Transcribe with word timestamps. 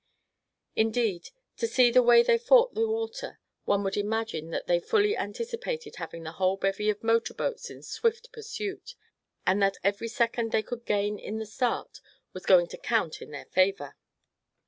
Indeed, 0.75 1.29
to 1.57 1.67
see 1.67 1.91
the 1.91 2.01
way 2.01 2.23
they 2.23 2.39
fought 2.39 2.73
the 2.73 2.87
water, 2.87 3.39
one 3.65 3.83
would 3.83 3.95
imagine 3.97 4.49
that 4.49 4.65
they 4.65 4.79
fully 4.79 5.15
anticipated 5.15 5.97
having 5.97 6.23
the 6.23 6.31
whole 6.31 6.57
bevy 6.57 6.89
of 6.89 7.03
motor 7.03 7.35
boats 7.35 7.69
in 7.69 7.83
swift 7.83 8.31
pursuit, 8.33 8.95
and 9.45 9.61
that 9.61 9.77
every 9.83 10.07
second 10.07 10.51
they 10.53 10.63
could 10.63 10.85
gain 10.87 11.19
in 11.19 11.37
the 11.37 11.45
start 11.45 12.01
was 12.33 12.47
going 12.47 12.65
to 12.69 12.77
count 12.79 13.21
in 13.21 13.29
their 13.29 13.45
favor. 13.45 13.95